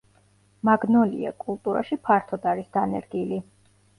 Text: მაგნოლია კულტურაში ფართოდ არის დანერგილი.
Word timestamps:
მაგნოლია 0.67 1.33
კულტურაში 1.43 1.99
ფართოდ 2.09 2.47
არის 2.53 2.71
დანერგილი. 2.79 3.41